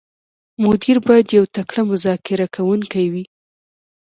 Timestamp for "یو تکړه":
1.37-1.81